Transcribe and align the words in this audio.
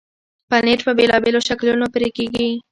پنېر 0.49 0.79
په 0.87 0.91
بېلابېلو 0.97 1.45
شکلونو 1.47 1.85
پرې 1.93 2.09
کېږي. 2.17 2.49